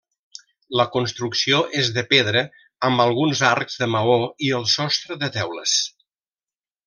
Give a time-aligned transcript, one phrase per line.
[0.79, 2.41] La construcció és de pedra,
[2.89, 4.17] amb alguns arcs de maó
[4.49, 5.77] i el sostre de teules.